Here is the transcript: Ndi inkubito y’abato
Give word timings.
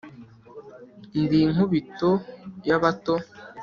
Ndi 1.21 1.37
inkubito 1.45 2.09
y’abato 2.67 3.13